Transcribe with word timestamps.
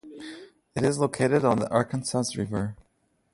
It 0.73 0.81
is 0.83 0.97
located 0.97 1.45
on 1.45 1.59
the 1.59 1.69
Arkansas 1.69 2.23
River. 2.35 2.75